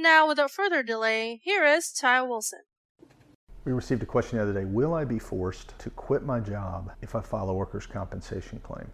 Now, 0.00 0.28
without 0.28 0.52
further 0.52 0.84
delay, 0.84 1.40
here 1.42 1.64
is 1.64 1.90
Ty 1.90 2.22
Wilson. 2.22 2.60
We 3.64 3.72
received 3.72 4.00
a 4.04 4.06
question 4.06 4.38
the 4.38 4.44
other 4.44 4.52
day 4.52 4.64
Will 4.64 4.94
I 4.94 5.04
be 5.04 5.18
forced 5.18 5.76
to 5.80 5.90
quit 5.90 6.22
my 6.22 6.38
job 6.38 6.92
if 7.02 7.16
I 7.16 7.20
file 7.20 7.50
a 7.50 7.54
workers' 7.54 7.84
compensation 7.84 8.60
claim? 8.60 8.86